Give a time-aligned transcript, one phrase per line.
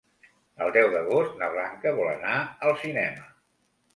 [0.67, 3.29] El deu d'agost na Blanca vol anar al cinema.